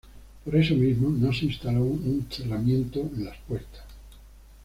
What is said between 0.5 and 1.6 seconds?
eso mismo no se